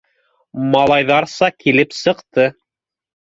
[0.75, 2.47] Малайҙарса килеп сыҡты